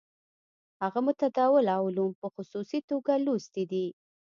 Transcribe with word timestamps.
هغه 0.81 0.99
متداوله 1.07 1.73
علوم 1.85 2.11
په 2.21 2.27
خصوصي 2.35 2.79
توګه 2.89 3.13
لوستي 3.25 3.63
دي. 3.71 3.87